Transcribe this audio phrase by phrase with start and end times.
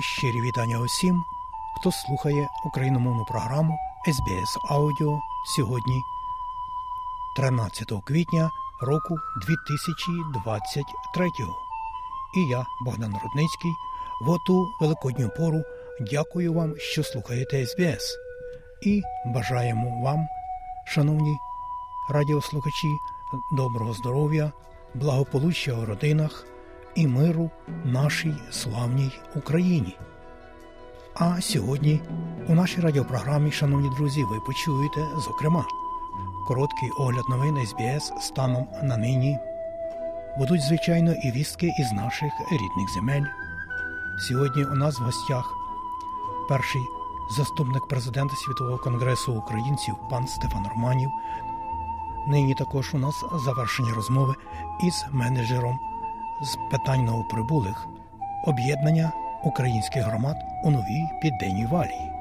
[0.00, 1.24] Щирі вітання усім,
[1.76, 5.20] хто слухає україномовну програму СБС Аудіо
[5.56, 6.02] сьогодні,
[7.36, 8.50] 13 квітня
[8.82, 11.28] року 2023.
[12.36, 13.72] І я, Богдан Рудницький,
[14.20, 15.62] в оту великодню пору
[16.00, 18.16] дякую вам, що слухаєте СБС.
[18.82, 20.26] І бажаємо вам,
[20.86, 21.38] шановні
[22.10, 22.88] радіослухачі,
[23.52, 24.52] доброго здоров'я,
[24.94, 26.46] благополуччя у родинах
[26.96, 27.50] і миру
[27.84, 29.96] нашій славній Україні.
[31.14, 32.00] А сьогодні
[32.48, 35.64] у нашій радіопрограмі, шановні друзі, ви почуєте, зокрема,
[36.48, 39.38] короткий огляд новин СБС станом на нині.
[40.38, 43.24] Будуть, звичайно, і вістки із наших рідних земель.
[44.18, 45.54] Сьогодні у нас в гостях
[46.48, 46.82] перший
[47.36, 51.10] заступник президента Світового конгресу українців пан Стефан Романів.
[52.28, 54.34] Нині також у нас завершення розмови
[54.82, 55.78] із менеджером
[56.42, 57.86] з питань новоприбулих
[58.44, 59.12] об'єднання
[59.44, 62.12] українських громад у новій південній валії,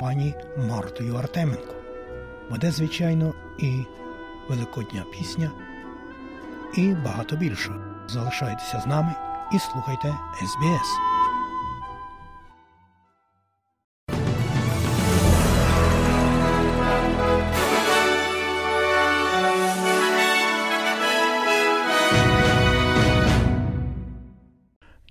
[0.00, 0.34] пані
[0.68, 1.74] Мартою Артеменко.
[2.50, 3.84] Буде, звичайно, і
[4.48, 5.50] великодня пісня,
[6.76, 7.70] і багато більше.
[8.08, 9.14] Залишайтеся з нами
[9.52, 11.21] і слухайте СБС.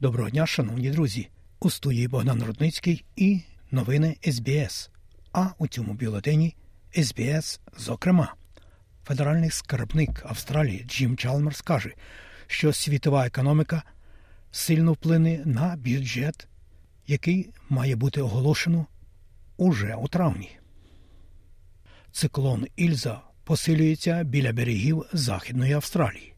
[0.02, 1.30] Доброго дня, шановні друзі!
[1.60, 4.90] У студії Богдан Рудницький і новини СБС.
[5.32, 6.56] А у цьому бюлетені
[7.04, 8.34] СБС, зокрема,
[9.06, 11.94] федеральний скарбник Австралії Джим Чалмерс каже,
[12.48, 13.84] що світова економіка
[14.52, 16.48] сильно вплине на бюджет,
[17.08, 18.86] який має бути оголошено
[19.58, 20.58] уже у травні.
[22.12, 26.34] Циклон Ільза посилюється біля берегів Західної Австралії.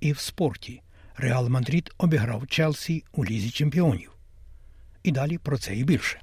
[0.00, 0.82] І в спорті
[1.20, 4.10] Реал Мадрид обіграв Челсі у лізі чемпіонів.
[5.02, 6.20] І далі про це і більше.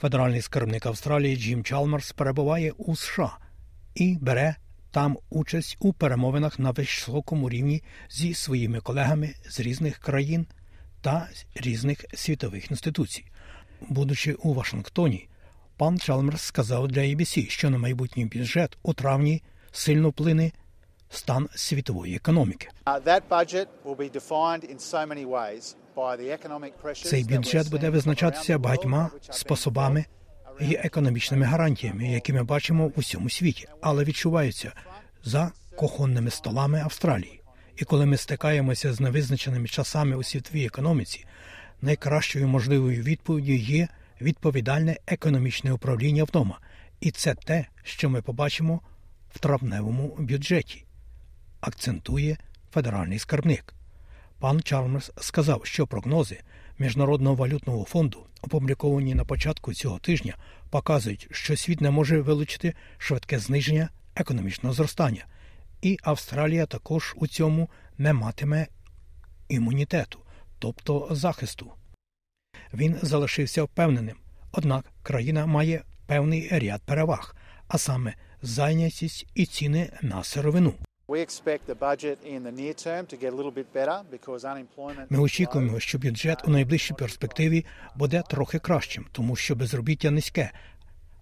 [0.00, 3.38] Федеральний скарбник Австралії Джим Чалмерс перебуває у США
[3.94, 4.56] і бере
[4.90, 10.46] там участь у перемовинах на високому рівні зі своїми колегами з різних країн
[11.00, 13.24] та різних світових інституцій.
[13.88, 15.28] Будучи у Вашингтоні,
[15.76, 19.42] пан Чалмерс сказав для ABC, що на майбутній бюджет у травні
[19.72, 20.52] сильно вплине
[21.16, 22.68] стан світової економіки.
[26.94, 30.04] Цей бюджет буде визначатися багатьма способами
[30.60, 34.72] і економічними гарантіями, які ми бачимо в усьому світі, але відчуваються
[35.24, 37.40] за кухонними столами Австралії.
[37.76, 41.26] І коли ми стикаємося з невизначеними часами у світовій економіці,
[41.82, 43.88] найкращою можливою відповіддю є
[44.20, 46.58] відповідальне економічне управління вдома,
[47.00, 48.80] і це те, що ми побачимо
[49.34, 50.83] в травневому бюджеті
[51.64, 52.36] акцентує
[52.72, 53.74] федеральний скарбник.
[54.38, 56.40] Пан Чалмерс сказав, що прогнози
[56.78, 60.36] Міжнародного валютного фонду, опубліковані на початку цього тижня,
[60.70, 65.26] показують, що світ не може вилучити швидке зниження економічного зростання,
[65.82, 68.66] і Австралія також у цьому не матиме
[69.48, 70.18] імунітету,
[70.58, 71.72] тобто захисту.
[72.74, 74.16] Він залишився впевненим,
[74.52, 77.36] однак країна має певний ряд переваг,
[77.68, 80.74] а саме зайнятість і ціни на сировину.
[85.10, 87.64] Ми очікуємо, що бюджет у найближчій перспективі
[87.96, 90.50] буде трохи кращим, тому що безробіття низьке,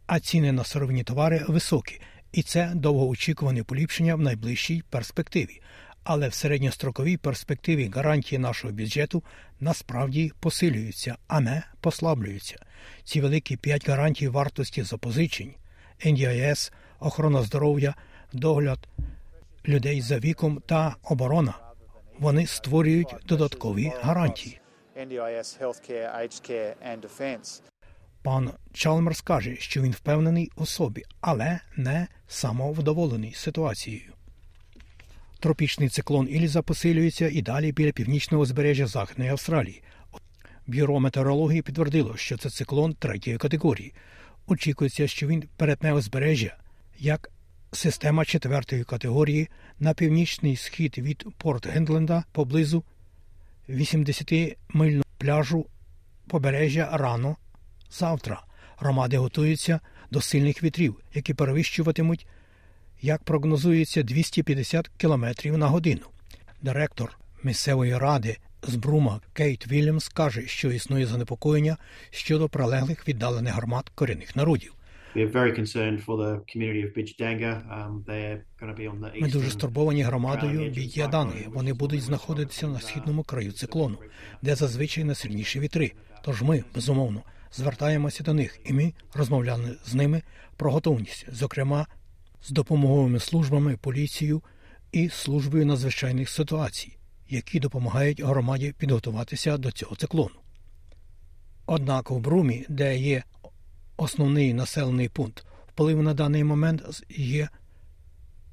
[0.06, 2.00] а ціни на сировинні товари високі,
[2.32, 5.60] і це довгоочікуване поліпшення в найближчій перспективі.
[6.04, 9.22] Але в середньостроковій перспективі гарантії нашого бюджету
[9.60, 12.56] насправді посилюються, а не послаблюються.
[13.04, 15.54] Ці великі п'ять гарантій вартості запозичень,
[16.06, 17.94] NDIS, охорона здоров'я,
[18.32, 18.88] догляд
[19.68, 21.54] людей за віком та оборона.
[22.18, 24.60] Вони створюють додаткові гарантії.
[28.22, 34.12] Пан Чалмерс каже, що він впевнений у собі, але не самовдоволений ситуацією.
[35.40, 39.82] Тропічний циклон Ільза посилюється і далі біля північного узбережжя Західної Австралії.
[40.66, 43.94] Бюро метеорології підтвердило, що це циклон третьої категорії.
[44.46, 46.56] Очікується, що він перетне узбережжя
[46.98, 47.30] як
[47.72, 49.48] система четвертої категорії
[49.80, 52.84] на північний схід від Порт Гендленда поблизу
[53.68, 55.66] 80-мильного пляжу
[56.28, 57.36] побережжя рано
[57.90, 58.42] завтра.
[58.76, 59.80] Громади готуються
[60.10, 62.26] до сильних вітрів, які перевищуватимуть,
[63.02, 66.06] як прогнозується, 250 км на годину.
[66.62, 71.76] Директор місцевої ради з Брума Кейт Вільямс каже, що існує занепокоєння
[72.10, 74.74] щодо прилеглих віддалених громад корінних народів.
[79.20, 81.46] Ми дуже стурбовані громадою Бідяданги.
[81.48, 83.98] Вони будуть знаходитися на східному краю циклону,
[84.42, 85.92] де зазвичай найсильніші вітри.
[86.24, 87.22] Тож ми безумовно
[87.52, 90.22] звертаємося до них, і ми розмовляли з ними
[90.56, 91.86] про готовність, зокрема
[92.42, 94.42] з допомоговими службами, поліцією
[94.92, 96.96] і службою надзвичайних ситуацій,
[97.28, 100.34] які допомагають громаді підготуватися до цього циклону.
[101.66, 103.22] Однак в Брумі, де є
[103.96, 107.48] основний населений пункт, вплив на даний момент є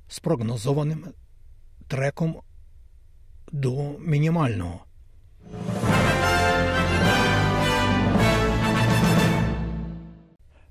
[0.07, 1.05] спрогнозованим
[1.87, 2.41] треком
[3.51, 4.85] до мінімального.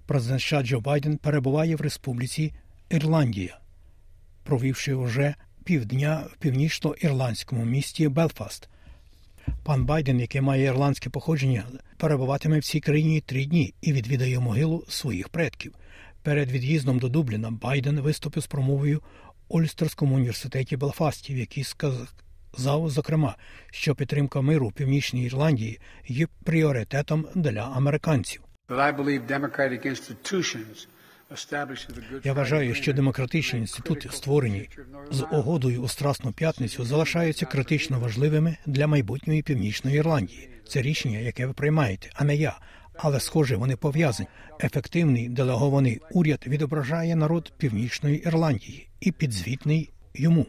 [0.07, 2.55] Президент США Джо Байден перебуває в Республіці
[2.91, 3.59] Ірландія,
[4.45, 5.35] провівши вже
[5.65, 8.69] півдня в північно-ірландському місті Белфаст.
[9.65, 11.65] Пан Байден, який має ірландське походження,
[11.97, 15.75] перебуватиме в цій країні три дні і відвідає могилу своїх предків.
[16.23, 19.03] Перед від'їздом до Дубліна Байден виступив з промовою
[19.49, 23.37] Ольстерському університеті Белфасті, в якій сказав, зокрема,
[23.71, 28.43] що підтримка миру в Північній Ірландії є пріоритетом для американців.
[32.25, 34.69] Я вважаю, що демократичні інститути, створені
[35.11, 40.51] з угодою у Страсну п'ятницю, залишаються критично важливими для майбутньої північної Ірландії.
[40.69, 42.59] Це рішення, яке ви приймаєте, а не я.
[42.97, 44.29] Але, схоже, вони пов'язані.
[44.61, 50.47] Ефективний делегований уряд відображає народ Північної Ірландії і підзвітний йому.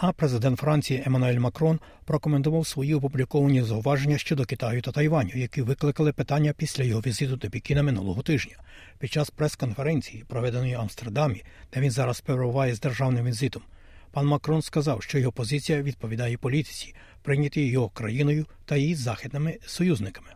[0.00, 6.12] А президент Франції Еммануель Макрон прокоментував свої опубліковані зауваження щодо Китаю та Тайваню, які викликали
[6.12, 8.56] питання після його візиту до Пекіна минулого тижня.
[8.98, 13.62] Під час прес-конференції, проведеної в Амстердамі, де він зараз перебуває з державним візитом,
[14.10, 20.28] пан Макрон сказав, що його позиція відповідає політиці, прийнятій його країною та її західними союзниками.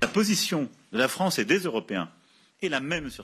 [0.00, 2.06] La position de la France et des Européens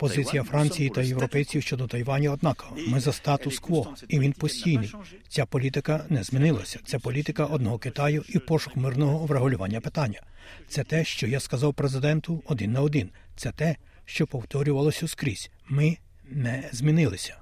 [0.01, 2.77] Позиція Франції та європейців щодо Тайваню однакова.
[2.89, 4.93] Ми за статус-кво, і він постійний.
[5.29, 6.81] Ця політика не змінилася.
[6.85, 10.23] Це політика одного Китаю і пошук мирного врегулювання питання.
[10.69, 13.11] Це те, що я сказав президенту один на один.
[13.37, 15.51] Це те, що повторювалося скрізь.
[15.69, 15.97] Ми
[16.31, 17.37] не змінилися.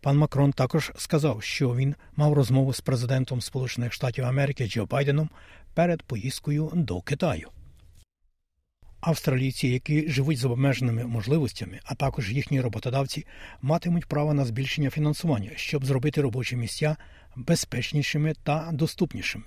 [0.00, 5.30] Пан Макрон також сказав, що він мав розмову з президентом Сполучених Штатів Америки Джо Байденом
[5.74, 7.48] перед поїздкою до Китаю.
[9.06, 13.26] Австралійці, які живуть з обмеженими можливостями, а також їхні роботодавці,
[13.62, 16.96] матимуть право на збільшення фінансування, щоб зробити робочі місця
[17.36, 19.44] безпечнішими та доступнішими.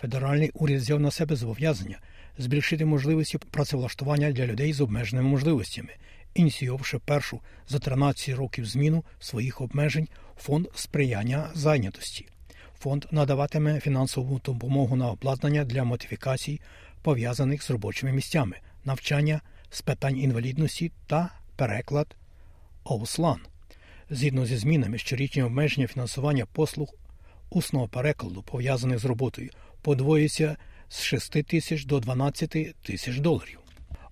[0.00, 1.98] Федеральний уряд взяв на себе зобов'язання
[2.38, 5.90] збільшити можливості працевлаштування для людей з обмеженими можливостями,
[6.34, 12.26] ініційовавши першу за 13 років зміну своїх обмежень фонд сприяння зайнятості.
[12.78, 16.60] Фонд надаватиме фінансову допомогу на обладнання для модифікацій,
[17.02, 19.40] пов'язаних з робочими місцями навчання
[19.70, 22.16] з питань інвалідності та переклад
[22.84, 23.40] ОУСЛАН.
[24.10, 26.94] Згідно зі змінами, щорічні обмеження фінансування послуг
[27.50, 29.50] усного перекладу, пов'язаних з роботою,
[29.82, 30.56] подвоїться
[30.88, 33.58] з 6 тисяч до 12 тисяч доларів.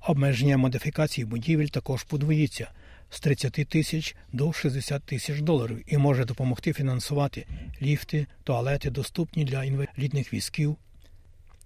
[0.06, 2.70] Обмеження модифікації будівель також подвоїться
[3.10, 7.46] з 30 тисяч до 60 тисяч доларів і може допомогти фінансувати
[7.82, 10.76] ліфти, туалети, доступні для інвалідних візків,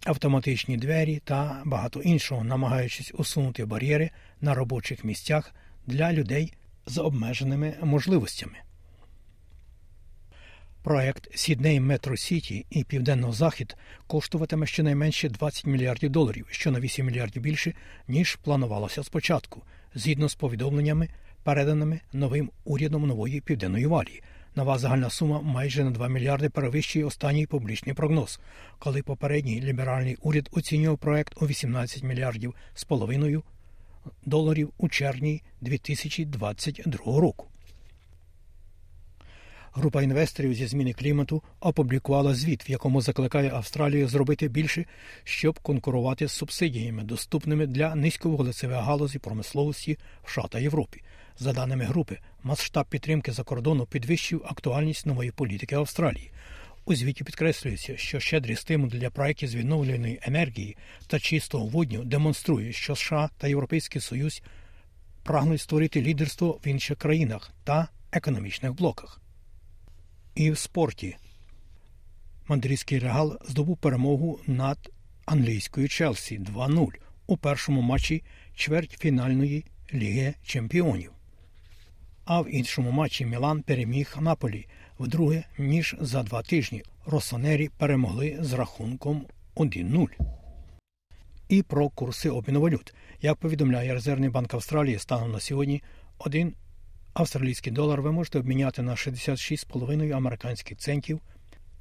[0.04, 5.54] автоматичні двері та багато іншого, намагаючись усунути бар'єри на робочих місцях
[5.86, 6.52] для людей
[6.86, 8.54] з обмеженими можливостями.
[10.82, 17.06] Проект Сідней Метро Сіті і Південного Захід коштуватиме щонайменше 20 мільярдів доларів, що на 8
[17.06, 17.72] мільярдів більше,
[18.08, 19.62] ніж планувалося спочатку,
[19.94, 21.08] згідно з повідомленнями,
[21.42, 24.22] переданими новим урядом нової південної валії.
[24.56, 28.40] Нова загальна сума майже на 2 мільярди перевищує останній публічний прогноз,
[28.78, 33.42] коли попередній ліберальний уряд оцінював проект у 18 мільярдів з половиною
[34.26, 37.46] доларів у червні 2022 року.
[39.72, 44.84] Група інвесторів зі зміни клімату опублікувала звіт, в якому закликає Австралію зробити більше,
[45.24, 51.02] щоб конкурувати з субсидіями, доступними для низьковуглецевої галузі промисловості в США та Європі.
[51.38, 56.30] За даними групи, масштаб підтримки за кордону підвищив актуальність нової політики Австралії.
[56.84, 60.76] У звіті підкреслюється, що щедрі стимули для проєктів з відновлюваної енергії
[61.06, 64.42] та чистого водню демонструє, що США та Європейський Союз
[65.22, 69.20] прагнуть створити лідерство в інших країнах та економічних блоках.
[70.34, 71.16] І в спорті
[72.48, 74.90] Мандрійський Реал здобув перемогу над
[75.26, 76.88] англійською Челсі 2-0
[77.26, 78.22] у першому матчі
[78.54, 79.64] чвертьфінальної
[79.94, 81.13] Ліги Чемпіонів.
[82.24, 84.66] А в іншому матчі Мілан переміг Наполі
[85.00, 86.82] вдруге, ніж за два тижні.
[87.06, 89.26] Росонері перемогли з рахунком
[89.56, 90.06] 1-0.
[91.48, 92.94] І про курси обміну валют.
[93.22, 95.82] Як повідомляє Резервний банк Австралії, станом на сьогодні
[96.18, 96.54] один
[97.12, 101.20] австралійський долар ви можете обміняти на 66,5 американських центів.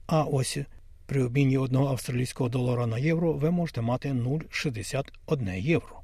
[0.07, 0.57] А ось
[1.05, 6.01] при обміні одного австралійського долара на євро ви можете мати 0,61 євро.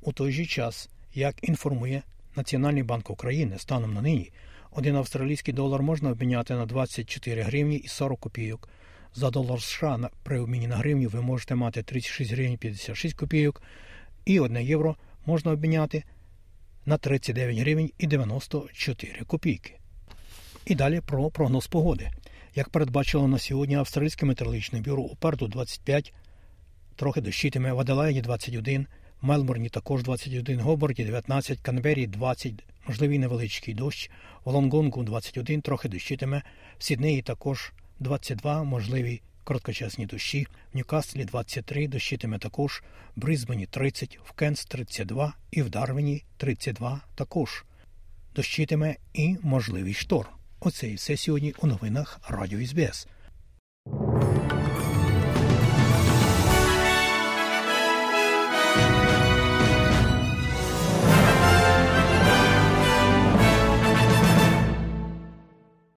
[0.00, 2.02] У той же час, як інформує
[2.36, 4.32] Національний банк України станом на нині,
[4.70, 8.68] один австралійський долар можна обміняти на 24 гривні і 40 копійок.
[9.14, 13.62] За долар США при обміні на гривню ви можете мати 36 гривень 56 копійок,
[14.24, 14.96] і 1 євро
[15.26, 16.04] можна обміняти
[16.86, 19.78] на 39 гривень і 94 копійки.
[20.66, 22.10] І далі про прогноз погоди.
[22.54, 26.14] Як передбачило на сьогодні Австралійське метеорологічне бюро у Перту 25,
[26.96, 28.86] трохи дощитиме в Аделаїді 21,
[29.22, 32.52] Мелбурні також 21, Гоборді 19, Канбері 20,
[32.86, 34.10] можливий невеличкий дощ,
[34.44, 36.42] в Лонгонгу 21, трохи дощитиме,
[36.78, 42.82] в Сіднеї також 22, можливі короткочасні дощі, в Ньюкаслі 23, дощитиме також,
[43.16, 47.64] в Брисбені 30, в Кенс 32 і в Дарвіні 32 також.
[48.34, 50.28] Дощитиме і можливий шторм.
[50.60, 53.06] Оце і все сьогодні у новинах Радіо СБС.